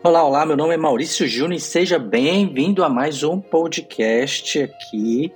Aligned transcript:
Olá, 0.00 0.22
olá, 0.22 0.46
meu 0.46 0.56
nome 0.56 0.74
é 0.74 0.76
Maurício 0.76 1.26
Júnior 1.26 1.54
e 1.54 1.60
seja 1.60 1.98
bem-vindo 1.98 2.84
a 2.84 2.88
mais 2.88 3.24
um 3.24 3.40
podcast 3.40 4.62
aqui. 4.62 5.32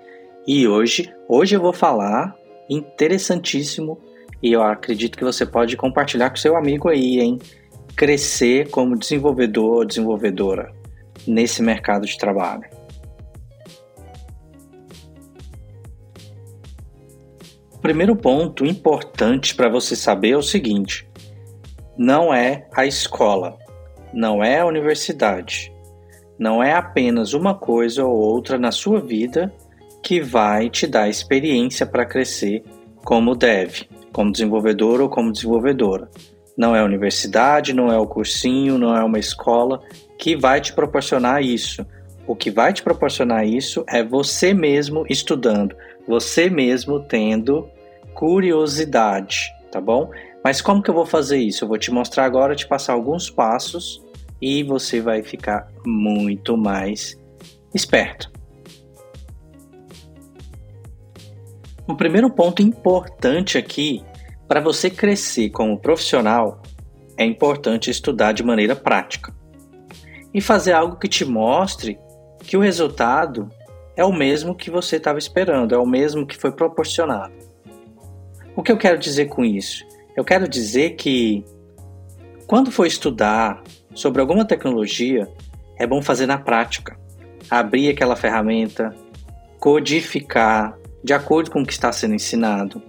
E 0.47 0.69
hoje, 0.69 1.13
hoje 1.29 1.57
eu 1.57 1.61
vou 1.61 1.73
falar 1.73 2.33
interessantíssimo 2.71 4.01
e 4.41 4.53
eu 4.53 4.63
acredito 4.63 5.19
que 5.19 5.25
você 5.25 5.45
pode 5.45 5.77
compartilhar 5.77 6.31
com 6.31 6.37
seu 6.37 6.57
amigo 6.57 6.89
aí, 6.89 7.19
hein? 7.19 7.41
Crescer 7.97 8.71
como 8.71 8.97
desenvolvedor 8.97 9.79
ou 9.79 9.85
desenvolvedora 9.85 10.73
nesse 11.27 11.61
mercado 11.61 12.07
de 12.07 12.17
trabalho. 12.17 12.63
O 17.73 17.79
primeiro 17.81 18.15
ponto 18.15 18.65
importante 18.65 19.57
para 19.57 19.69
você 19.69 19.97
saber 19.97 20.31
é 20.31 20.37
o 20.37 20.43
seguinte: 20.43 21.05
não 21.99 22.33
é 22.33 22.69
a 22.73 22.87
escola 22.87 23.61
não 24.13 24.43
é 24.43 24.61
a 24.61 24.67
universidade. 24.67 25.73
Não 26.39 26.63
é 26.63 26.73
apenas 26.73 27.35
uma 27.35 27.55
coisa 27.55 28.05
ou 28.05 28.17
outra 28.17 28.59
na 28.59 28.73
sua 28.73 29.01
vida 29.01 29.53
que 30.03 30.21
vai 30.21 30.69
te 30.69 30.87
dar 30.87 31.09
experiência 31.09 31.87
para 31.87 32.05
crescer 32.05 32.65
como 33.05 33.35
deve, 33.35 33.89
como 34.13 34.33
desenvolvedor 34.33 35.01
ou 35.01 35.09
como 35.09 35.33
desenvolvedora. 35.33 36.09
Não 36.57 36.77
é 36.77 36.81
a 36.81 36.85
universidade, 36.85 37.73
não 37.73 37.91
é 37.93 37.99
o 37.99 38.07
cursinho, 38.07 38.79
não 38.79 38.97
é 38.97 39.03
uma 39.03 39.19
escola 39.19 39.81
que 40.19 40.37
vai 40.37 40.61
te 40.61 40.73
proporcionar 40.73 41.43
isso. 41.43 41.87
O 42.27 42.37
que 42.37 42.51
vai 42.51 42.73
te 42.73 42.83
proporcionar 42.83 43.47
isso 43.47 43.85
é 43.89 44.03
você 44.03 44.53
mesmo 44.53 45.05
estudando, 45.09 45.75
você 46.07 46.49
mesmo 46.49 47.01
tendo 47.01 47.69
curiosidade, 48.15 49.51
tá 49.71 49.81
bom? 49.81 50.11
Mas 50.45 50.61
como 50.61 50.83
que 50.83 50.91
eu 50.91 50.95
vou 50.95 51.07
fazer 51.07 51.39
isso? 51.39 51.65
Eu 51.65 51.69
vou 51.69 51.79
te 51.79 51.91
mostrar 51.91 52.25
agora, 52.25 52.55
te 52.55 52.67
passar 52.67 52.95
alguns 52.95 53.31
passos 53.31 54.03
e 54.41 54.63
você 54.65 55.01
vai 55.01 55.23
ficar 55.23 55.69
muito 55.87 56.57
mais 56.57 57.17
esperto. 57.73 58.31
O 61.87 61.95
primeiro 61.95 62.31
ponto 62.31 62.63
importante 62.63 63.57
aqui 63.57 64.05
para 64.49 64.61
você 64.61 64.91
crescer 64.91 65.51
como 65.51 65.79
profissional 65.79 66.61
é 67.17 67.25
importante 67.25 67.91
estudar 67.91 68.33
de 68.33 68.43
maneira 68.43 68.75
prática 68.75 69.35
e 70.35 70.41
fazer 70.41 70.73
algo 70.73 70.97
que 70.97 71.09
te 71.09 71.25
mostre 71.25 71.99
que 72.39 72.57
o 72.57 72.61
resultado 72.61 73.49
é 73.97 74.05
o 74.05 74.13
mesmo 74.13 74.55
que 74.55 74.71
você 74.71 74.97
estava 74.97 75.19
esperando, 75.19 75.75
é 75.75 75.79
o 75.79 75.87
mesmo 75.87 76.27
que 76.27 76.37
foi 76.37 76.51
proporcionado. 76.51 77.33
O 78.57 78.63
que 78.63 78.73
eu 78.73 78.77
quero 78.77 78.99
dizer 78.99 79.27
com 79.27 79.45
isso? 79.45 79.85
Eu 80.17 80.25
quero 80.25 80.47
dizer 80.49 80.91
que 80.91 81.45
quando 82.47 82.71
for 82.71 82.87
estudar 82.87 83.63
sobre 83.95 84.21
alguma 84.21 84.45
tecnologia, 84.45 85.29
é 85.79 85.87
bom 85.87 86.03
fazer 86.03 86.27
na 86.27 86.39
prática. 86.39 86.99
Abrir 87.51 87.89
aquela 87.89 88.15
ferramenta, 88.15 88.95
codificar 89.59 90.77
de 91.03 91.13
acordo 91.13 91.51
com 91.51 91.63
o 91.63 91.67
que 91.67 91.73
está 91.73 91.91
sendo 91.93 92.15
ensinado. 92.15 92.83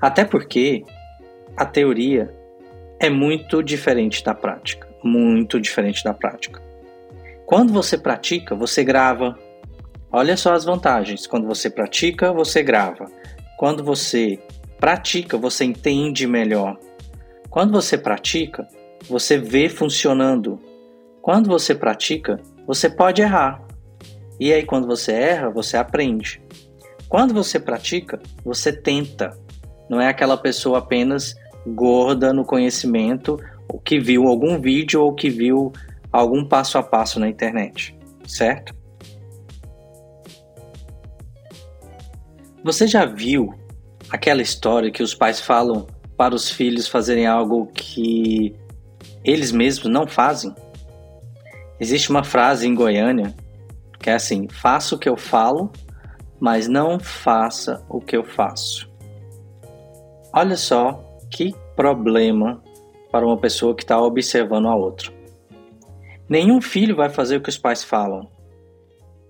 Até 0.00 0.24
porque 0.24 0.82
a 1.56 1.64
teoria 1.64 2.34
é 2.98 3.10
muito 3.10 3.62
diferente 3.62 4.24
da 4.24 4.34
prática, 4.34 4.88
muito 5.04 5.60
diferente 5.60 6.02
da 6.02 6.14
prática. 6.14 6.62
Quando 7.44 7.72
você 7.72 7.98
pratica, 7.98 8.54
você 8.54 8.82
grava. 8.82 9.38
Olha 10.10 10.36
só 10.36 10.54
as 10.54 10.64
vantagens. 10.64 11.26
Quando 11.26 11.46
você 11.46 11.68
pratica, 11.68 12.32
você 12.32 12.62
grava. 12.62 13.10
Quando 13.58 13.84
você 13.84 14.38
pratica, 14.82 15.38
você 15.38 15.64
entende 15.64 16.26
melhor. 16.26 16.76
Quando 17.48 17.70
você 17.70 17.96
pratica, 17.96 18.66
você 19.08 19.38
vê 19.38 19.68
funcionando. 19.68 20.58
Quando 21.20 21.48
você 21.48 21.72
pratica, 21.72 22.40
você 22.66 22.90
pode 22.90 23.22
errar. 23.22 23.62
E 24.40 24.52
aí, 24.52 24.64
quando 24.64 24.88
você 24.88 25.12
erra, 25.12 25.50
você 25.50 25.76
aprende. 25.76 26.42
Quando 27.08 27.32
você 27.32 27.60
pratica, 27.60 28.20
você 28.44 28.72
tenta. 28.72 29.38
Não 29.88 30.00
é 30.00 30.08
aquela 30.08 30.36
pessoa 30.36 30.78
apenas 30.78 31.36
gorda 31.64 32.32
no 32.32 32.44
conhecimento, 32.44 33.38
ou 33.68 33.78
que 33.78 34.00
viu 34.00 34.26
algum 34.26 34.60
vídeo 34.60 35.00
ou 35.00 35.14
que 35.14 35.30
viu 35.30 35.72
algum 36.10 36.44
passo 36.44 36.76
a 36.76 36.82
passo 36.82 37.20
na 37.20 37.28
internet, 37.28 37.96
certo? 38.26 38.74
Você 42.64 42.88
já 42.88 43.04
viu 43.04 43.61
aquela 44.12 44.42
história 44.42 44.90
que 44.90 45.02
os 45.02 45.14
pais 45.14 45.40
falam 45.40 45.86
para 46.18 46.34
os 46.34 46.50
filhos 46.50 46.86
fazerem 46.86 47.26
algo 47.26 47.66
que 47.72 48.54
eles 49.24 49.50
mesmos 49.50 49.90
não 49.90 50.06
fazem. 50.06 50.54
Existe 51.80 52.10
uma 52.10 52.22
frase 52.22 52.68
em 52.68 52.74
Goiânia 52.74 53.34
que 53.98 54.10
é 54.10 54.14
assim: 54.14 54.46
faça 54.48 54.94
o 54.94 54.98
que 54.98 55.08
eu 55.08 55.16
falo, 55.16 55.72
mas 56.38 56.68
não 56.68 57.00
faça 57.00 57.82
o 57.88 58.00
que 58.00 58.14
eu 58.14 58.22
faço. 58.22 58.90
Olha 60.34 60.56
só 60.56 61.02
que 61.30 61.54
problema 61.74 62.62
para 63.10 63.26
uma 63.26 63.38
pessoa 63.38 63.74
que 63.74 63.82
está 63.82 63.98
observando 63.98 64.68
a 64.68 64.76
outra. 64.76 65.10
Nenhum 66.28 66.60
filho 66.60 66.94
vai 66.94 67.08
fazer 67.08 67.38
o 67.38 67.40
que 67.40 67.48
os 67.48 67.58
pais 67.58 67.82
falam. 67.82 68.28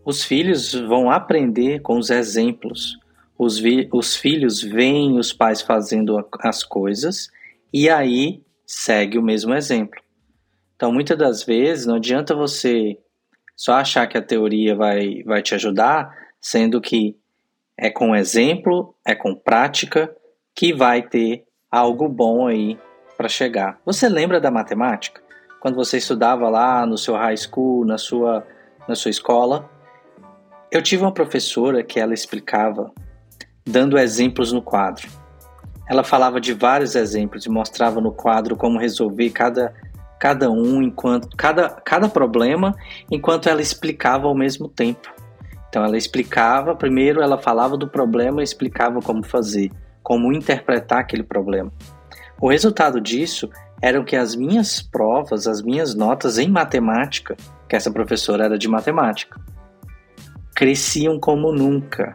Os 0.04 0.24
filhos 0.24 0.72
vão 0.72 1.10
aprender 1.10 1.80
com 1.80 1.96
os 1.96 2.10
exemplos. 2.10 2.96
Os, 3.42 3.60
os 3.92 4.14
filhos 4.14 4.62
veem 4.62 5.18
os 5.18 5.32
pais 5.32 5.60
fazendo 5.60 6.24
as 6.38 6.62
coisas 6.62 7.28
e 7.72 7.90
aí 7.90 8.40
segue 8.64 9.18
o 9.18 9.22
mesmo 9.22 9.52
exemplo. 9.52 10.00
Então, 10.76 10.92
muitas 10.92 11.18
das 11.18 11.42
vezes, 11.42 11.84
não 11.84 11.96
adianta 11.96 12.36
você 12.36 12.96
só 13.56 13.72
achar 13.72 14.06
que 14.06 14.16
a 14.16 14.22
teoria 14.22 14.76
vai, 14.76 15.24
vai 15.24 15.42
te 15.42 15.56
ajudar, 15.56 16.16
sendo 16.40 16.80
que 16.80 17.16
é 17.76 17.90
com 17.90 18.14
exemplo, 18.14 18.94
é 19.04 19.12
com 19.12 19.34
prática 19.34 20.14
que 20.54 20.72
vai 20.72 21.02
ter 21.02 21.44
algo 21.68 22.08
bom 22.08 22.46
aí 22.46 22.78
para 23.16 23.28
chegar. 23.28 23.80
Você 23.84 24.08
lembra 24.08 24.40
da 24.40 24.52
matemática? 24.52 25.20
Quando 25.60 25.74
você 25.74 25.96
estudava 25.96 26.48
lá 26.48 26.86
no 26.86 26.96
seu 26.96 27.16
high 27.16 27.36
school, 27.36 27.84
na 27.84 27.98
sua, 27.98 28.46
na 28.86 28.94
sua 28.94 29.10
escola? 29.10 29.68
Eu 30.70 30.80
tive 30.80 31.02
uma 31.02 31.12
professora 31.12 31.82
que 31.82 31.98
ela 31.98 32.14
explicava 32.14 32.92
dando 33.64 33.98
exemplos 33.98 34.52
no 34.52 34.62
quadro. 34.62 35.08
Ela 35.88 36.04
falava 36.04 36.40
de 36.40 36.52
vários 36.52 36.94
exemplos 36.94 37.44
e 37.44 37.50
mostrava 37.50 38.00
no 38.00 38.12
quadro 38.12 38.56
como 38.56 38.78
resolver 38.78 39.30
cada, 39.30 39.74
cada 40.18 40.50
um, 40.50 40.82
enquanto 40.82 41.36
cada, 41.36 41.68
cada 41.68 42.08
problema, 42.08 42.74
enquanto 43.10 43.48
ela 43.48 43.60
explicava 43.60 44.26
ao 44.26 44.34
mesmo 44.34 44.68
tempo. 44.68 45.12
Então 45.68 45.84
ela 45.84 45.96
explicava, 45.96 46.74
primeiro 46.74 47.22
ela 47.22 47.38
falava 47.38 47.76
do 47.76 47.88
problema 47.88 48.40
e 48.40 48.44
explicava 48.44 49.00
como 49.00 49.24
fazer, 49.24 49.70
como 50.02 50.32
interpretar 50.32 51.00
aquele 51.00 51.22
problema. 51.22 51.72
O 52.40 52.48
resultado 52.48 53.00
disso 53.00 53.48
era 53.80 54.02
que 54.04 54.14
as 54.14 54.36
minhas 54.36 54.80
provas, 54.80 55.46
as 55.46 55.62
minhas 55.62 55.94
notas 55.94 56.38
em 56.38 56.48
matemática, 56.48 57.36
que 57.68 57.74
essa 57.74 57.90
professora 57.90 58.44
era 58.44 58.58
de 58.58 58.68
matemática, 58.68 59.40
cresciam 60.54 61.18
como 61.18 61.52
nunca. 61.52 62.14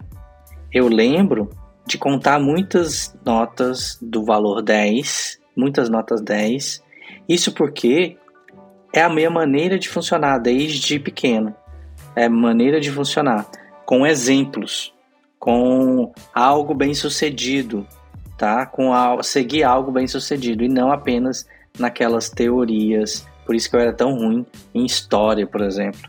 Eu 0.71 0.87
lembro 0.87 1.49
de 1.85 1.97
contar 1.97 2.39
muitas 2.39 3.17
notas 3.25 3.97
do 4.01 4.23
valor 4.23 4.61
10, 4.61 5.39
muitas 5.55 5.89
notas 5.89 6.21
10. 6.21 6.83
Isso 7.27 7.53
porque 7.53 8.17
é 8.93 9.01
a 9.01 9.09
minha 9.09 9.29
maneira 9.29 9.79
de 9.79 9.87
funcionar 9.87 10.37
desde 10.39 10.99
pequeno. 10.99 11.55
É 12.15 12.25
a 12.25 12.29
maneira 12.29 12.79
de 12.79 12.91
funcionar 12.91 13.49
com 13.85 14.05
exemplos, 14.05 14.93
com 15.39 16.11
algo 16.33 16.73
bem 16.73 16.93
sucedido, 16.93 17.87
tá? 18.37 18.65
Com 18.65 18.93
a, 18.93 19.23
seguir 19.23 19.63
algo 19.63 19.91
bem 19.91 20.07
sucedido 20.07 20.63
e 20.63 20.67
não 20.67 20.91
apenas 20.91 21.47
naquelas 21.79 22.29
teorias. 22.29 23.25
Por 23.45 23.55
isso 23.55 23.69
que 23.69 23.75
eu 23.77 23.79
era 23.79 23.93
tão 23.93 24.13
ruim 24.15 24.45
em 24.73 24.85
história, 24.85 25.47
por 25.47 25.61
exemplo. 25.61 26.01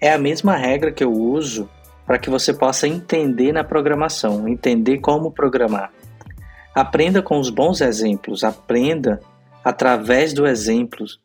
É 0.00 0.12
a 0.12 0.18
mesma 0.18 0.56
regra 0.56 0.90
que 0.90 1.04
eu 1.04 1.12
uso 1.12 1.68
para 2.06 2.18
que 2.18 2.28
você 2.28 2.52
possa 2.52 2.86
entender 2.86 3.52
na 3.52 3.64
programação, 3.64 4.46
entender 4.48 4.98
como 4.98 5.32
programar. 5.32 5.90
Aprenda 6.74 7.22
com 7.22 7.38
os 7.38 7.50
bons 7.50 7.80
exemplos, 7.80 8.44
aprenda 8.44 9.20
através 9.64 10.32
do 10.34 10.46
exemplos, 10.46 11.20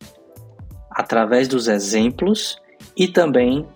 através 0.89 1.47
dos 1.47 1.67
exemplos 1.67 2.61
e 2.95 3.07
também 3.07 3.67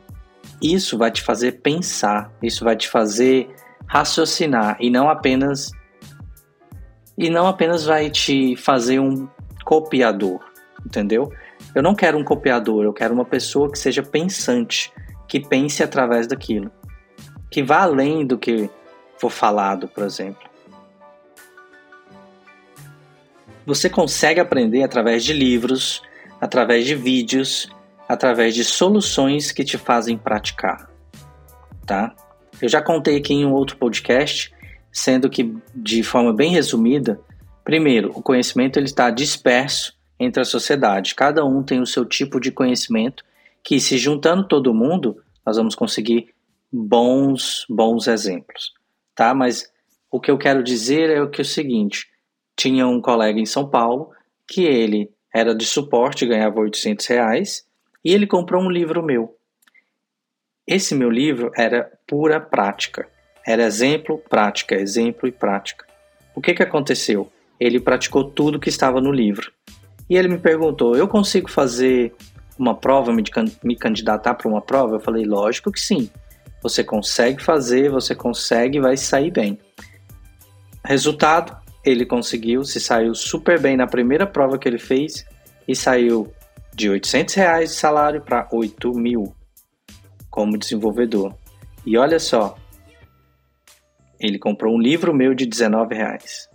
isso 0.62 0.98
vai 0.98 1.12
te 1.12 1.22
fazer 1.22 1.54
pensar, 1.62 2.32
isso 2.42 2.64
vai 2.64 2.76
te 2.76 2.88
fazer 2.88 3.50
raciocinar 3.86 4.78
e 4.80 4.90
não 4.90 5.10
apenas 5.10 5.72
e 7.18 7.30
não 7.30 7.48
apenas 7.48 7.86
vai 7.86 8.10
te 8.10 8.56
fazer 8.56 9.00
um 9.00 9.28
copiador, 9.66 10.40
entendeu? 10.86 11.32
Eu 11.76 11.84
não 11.84 11.94
quero 11.94 12.18
um 12.18 12.24
copiador, 12.24 12.86
eu 12.86 12.94
quero 12.94 13.14
uma 13.14 13.26
pessoa 13.26 13.72
que 13.72 13.78
seja 13.78 14.02
pensante, 14.02 14.92
que 15.28 15.40
pense 15.40 15.84
através 15.84 16.28
daquilo 16.28 16.72
que 17.54 17.62
vá 17.62 17.84
além 17.84 18.26
do 18.26 18.36
que 18.36 18.68
for 19.16 19.30
falado, 19.30 19.88
por 19.88 20.04
exemplo. 20.04 20.50
Você 23.64 23.88
consegue 23.88 24.40
aprender 24.40 24.82
através 24.82 25.24
de 25.24 25.34
livros, 25.34 26.02
através 26.42 26.84
de 26.84 26.96
vídeos, 26.96 27.70
através 28.10 28.56
de 28.56 28.64
soluções 28.64 29.52
que 29.52 29.64
te 29.64 29.78
fazem 29.78 30.18
praticar, 30.18 30.90
tá? 31.86 32.16
Eu 32.60 32.68
já 32.68 32.82
contei 32.82 33.18
aqui 33.18 33.36
em 33.36 33.46
um 33.46 33.54
outro 33.54 33.78
podcast, 33.78 34.52
sendo 34.92 35.30
que 35.30 35.56
de 35.76 36.02
forma 36.02 36.34
bem 36.34 36.52
resumida, 36.52 37.20
primeiro, 37.64 38.10
o 38.16 38.22
conhecimento 38.24 38.80
ele 38.80 38.88
está 38.88 39.12
disperso 39.12 39.96
entre 40.20 40.42
a 40.42 40.46
sociedade. 40.46 41.14
Cada 41.14 41.46
um 41.46 41.62
tem 41.62 41.80
o 41.80 41.86
seu 41.86 42.04
tipo 42.04 42.40
de 42.40 42.52
conhecimento 42.52 43.24
que 43.64 43.80
se 43.80 43.96
juntando 44.00 44.48
todo 44.48 44.74
mundo, 44.74 45.22
nós 45.46 45.56
vamos 45.56 45.76
conseguir 45.76 46.34
bons 46.74 47.66
bons 47.70 48.08
exemplos, 48.08 48.74
tá? 49.14 49.34
Mas 49.34 49.72
o 50.10 50.20
que 50.20 50.32
eu 50.32 50.38
quero 50.38 50.64
dizer 50.64 51.12
é 51.12 51.22
o 51.22 51.30
que 51.30 51.42
é 51.42 51.44
o 51.44 51.46
seguinte, 51.46 52.08
tinha 52.56 52.88
um 52.88 53.00
colega 53.00 53.40
em 53.40 53.46
São 53.46 53.70
Paulo 53.70 54.12
que 54.48 54.64
ele 54.64 55.12
era 55.34 55.56
de 55.56 55.66
suporte, 55.66 56.26
ganhava 56.26 56.60
800 56.60 57.06
reais, 57.08 57.66
e 58.04 58.12
ele 58.14 58.28
comprou 58.28 58.62
um 58.62 58.70
livro 58.70 59.04
meu. 59.04 59.36
Esse 60.68 60.96
meu 60.96 61.10
livro 61.10 61.52
era 61.56 61.92
pura 62.08 62.40
prática. 62.40 63.08
Era 63.46 63.64
exemplo, 63.64 64.22
prática, 64.30 64.76
exemplo 64.76 65.28
e 65.28 65.32
prática. 65.32 65.86
O 66.36 66.42
que, 66.42 66.54
que 66.54 66.64
aconteceu? 66.64 67.32
Ele 67.60 67.80
praticou 67.80 68.24
tudo 68.24 68.60
que 68.60 68.70
estava 68.70 69.02
no 69.02 69.12
livro. 69.12 69.52
E 70.10 70.16
ele 70.16 70.28
me 70.28 70.38
perguntou: 70.38 70.96
eu 70.96 71.08
consigo 71.08 71.50
fazer 71.50 72.14
uma 72.58 72.76
prova, 72.76 73.12
me, 73.12 73.24
me 73.64 73.76
candidatar 73.76 74.36
para 74.36 74.48
uma 74.48 74.62
prova? 74.62 74.96
Eu 74.96 75.00
falei: 75.00 75.26
lógico 75.26 75.72
que 75.72 75.80
sim. 75.80 76.10
Você 76.64 76.84
consegue 76.84 77.44
fazer, 77.44 77.92
você 77.92 78.16
consegue, 78.16 78.80
vai 78.80 78.96
sair 78.98 79.30
bem. 79.30 79.60
Resultado: 80.84 81.56
ele 81.84 82.06
conseguiu, 82.06 82.64
se 82.64 82.80
saiu 82.80 83.14
super 83.14 83.60
bem 83.60 83.76
na 83.76 83.86
primeira 83.86 84.26
prova 84.26 84.58
que 84.58 84.68
ele 84.68 84.80
fez 84.80 85.26
e 85.68 85.76
saiu 85.76 86.34
de 86.74 86.90
800 86.90 87.36
reais 87.36 87.70
de 87.72 87.76
salário 87.76 88.22
para 88.22 88.48
8 88.52 88.92
mil 88.94 89.36
como 90.32 90.58
desenvolvedor. 90.58 91.36
E 91.86 91.98
olha 91.98 92.18
só, 92.18 92.58
ele 94.20 94.40
comprou 94.40 94.74
um 94.74 94.80
livro 94.80 95.14
meu 95.14 95.34
de 95.34 95.46
19 95.46 95.94
reais. 95.94 96.50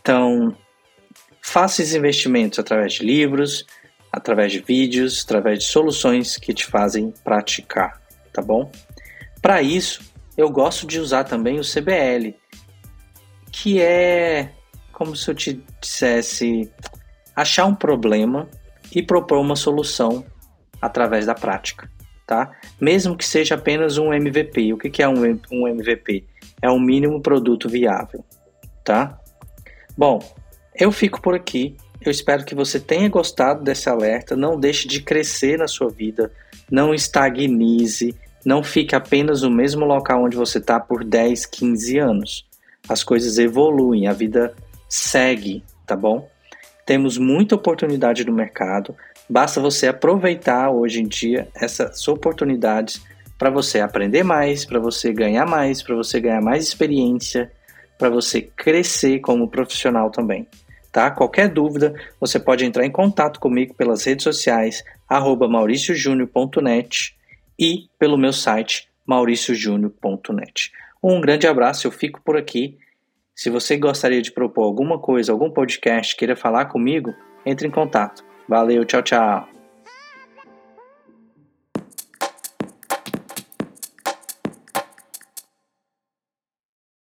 Então, 0.00 0.54
faça 1.40 1.80
esses 1.80 1.94
investimentos 1.94 2.58
através 2.58 2.94
de 2.94 3.04
livros, 3.04 3.64
através 4.12 4.52
de 4.52 4.58
vídeos, 4.58 5.22
através 5.24 5.60
de 5.60 5.66
soluções 5.66 6.36
que 6.36 6.52
te 6.52 6.66
fazem 6.66 7.14
praticar, 7.22 8.00
tá 8.32 8.42
bom? 8.42 8.70
Para 9.46 9.62
isso, 9.62 10.00
eu 10.36 10.50
gosto 10.50 10.88
de 10.88 10.98
usar 10.98 11.22
também 11.22 11.60
o 11.60 11.62
CBL, 11.62 12.34
que 13.52 13.80
é 13.80 14.50
como 14.92 15.14
se 15.14 15.30
eu 15.30 15.36
te 15.36 15.62
dissesse 15.80 16.68
achar 17.36 17.64
um 17.64 17.74
problema 17.76 18.48
e 18.92 19.00
propor 19.04 19.38
uma 19.38 19.54
solução 19.54 20.26
através 20.82 21.26
da 21.26 21.32
prática, 21.32 21.88
tá? 22.26 22.50
Mesmo 22.80 23.16
que 23.16 23.24
seja 23.24 23.54
apenas 23.54 23.98
um 23.98 24.12
MVP. 24.12 24.72
O 24.72 24.78
que 24.78 25.00
é 25.00 25.08
um, 25.08 25.38
um 25.52 25.68
MVP? 25.68 26.24
É 26.60 26.68
o 26.68 26.80
mínimo 26.80 27.22
produto 27.22 27.68
viável, 27.68 28.24
tá? 28.82 29.16
Bom, 29.96 30.18
eu 30.74 30.90
fico 30.90 31.22
por 31.22 31.36
aqui. 31.36 31.76
Eu 32.00 32.10
espero 32.10 32.44
que 32.44 32.56
você 32.56 32.80
tenha 32.80 33.08
gostado 33.08 33.62
desse 33.62 33.88
alerta. 33.88 34.34
Não 34.34 34.58
deixe 34.58 34.88
de 34.88 35.00
crescer 35.00 35.56
na 35.56 35.68
sua 35.68 35.88
vida. 35.88 36.32
Não 36.68 36.92
estagnize. 36.92 38.12
Não 38.46 38.62
fique 38.62 38.94
apenas 38.94 39.42
no 39.42 39.50
mesmo 39.50 39.84
local 39.84 40.22
onde 40.22 40.36
você 40.36 40.58
está 40.58 40.78
por 40.78 41.02
10, 41.02 41.46
15 41.46 41.98
anos 41.98 42.46
as 42.88 43.02
coisas 43.02 43.38
evoluem, 43.38 44.06
a 44.06 44.12
vida 44.12 44.54
segue, 44.88 45.64
tá 45.84 45.96
bom? 45.96 46.30
Temos 46.86 47.18
muita 47.18 47.56
oportunidade 47.56 48.24
no 48.24 48.32
mercado, 48.32 48.94
basta 49.28 49.60
você 49.60 49.88
aproveitar 49.88 50.70
hoje 50.70 51.00
em 51.00 51.08
dia 51.08 51.48
essas 51.56 52.06
oportunidades 52.06 53.02
para 53.36 53.50
você 53.50 53.80
aprender 53.80 54.22
mais, 54.22 54.64
para 54.64 54.78
você 54.78 55.12
ganhar 55.12 55.44
mais, 55.44 55.82
para 55.82 55.96
você 55.96 56.20
ganhar 56.20 56.40
mais 56.40 56.68
experiência, 56.68 57.50
para 57.98 58.08
você 58.08 58.42
crescer 58.42 59.18
como 59.18 59.48
profissional 59.48 60.08
também. 60.08 60.46
Tá? 60.92 61.10
Qualquer 61.10 61.48
dúvida, 61.48 61.92
você 62.20 62.38
pode 62.38 62.64
entrar 62.64 62.86
em 62.86 62.92
contato 62.92 63.40
comigo 63.40 63.74
pelas 63.74 64.04
redes 64.04 64.22
sociais 64.22 64.84
mauriciojúnior.net 65.10 67.15
e 67.58 67.88
pelo 67.98 68.18
meu 68.18 68.32
site 68.32 68.88
mauriciojúnior.net. 69.06 70.72
Um 71.02 71.20
grande 71.20 71.46
abraço, 71.46 71.86
eu 71.86 71.90
fico 71.92 72.20
por 72.22 72.36
aqui. 72.36 72.78
Se 73.34 73.50
você 73.50 73.76
gostaria 73.76 74.22
de 74.22 74.32
propor 74.32 74.64
alguma 74.64 74.98
coisa, 74.98 75.32
algum 75.32 75.50
podcast, 75.50 76.16
queira 76.16 76.34
falar 76.34 76.66
comigo, 76.66 77.14
entre 77.44 77.68
em 77.68 77.70
contato. 77.70 78.24
Valeu, 78.48 78.84
tchau, 78.84 79.02
tchau. 79.02 79.55